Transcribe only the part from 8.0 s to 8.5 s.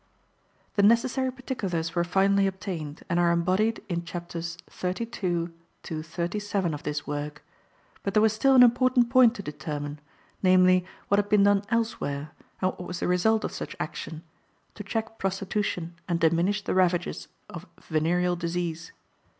but there was